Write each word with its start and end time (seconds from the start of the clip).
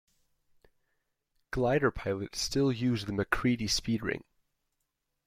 Glider 1.51 1.91
pilots 1.91 2.39
still 2.41 2.71
use 2.71 3.05
the 3.05 3.13
"MacCready 3.13 3.67
speed 3.69 4.01
ring". 4.01 4.23